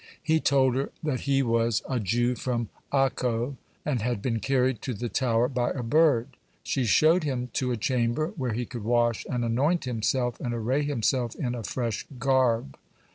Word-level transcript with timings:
He 0.23 0.39
told 0.39 0.73
her 0.73 0.89
that 1.03 1.21
he 1.29 1.43
was 1.43 1.83
a 1.87 1.99
Jew 1.99 2.33
from 2.33 2.69
Accho, 2.91 3.55
and 3.85 4.01
had 4.01 4.19
been 4.19 4.39
carried 4.39 4.81
to 4.81 4.95
the 4.95 5.09
tower 5.09 5.47
by 5.47 5.69
a 5.69 5.83
bird. 5.83 6.29
She 6.63 6.85
showed 6.85 7.23
him 7.23 7.51
to 7.53 7.71
a 7.71 7.77
chamber, 7.77 8.33
where 8.35 8.53
he 8.53 8.65
could 8.65 8.83
wash 8.83 9.27
and 9.29 9.45
anoint 9.45 9.83
himself, 9.85 10.39
and 10.39 10.55
array 10.55 10.81
himself 10.81 11.35
in 11.35 11.53
a 11.53 11.61
fresh 11.63 12.07
garb. 12.17 12.79